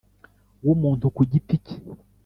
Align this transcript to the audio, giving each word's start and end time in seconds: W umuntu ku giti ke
W 0.65 0.67
umuntu 0.75 1.05
ku 1.15 1.21
giti 1.31 1.57
ke 1.63 1.75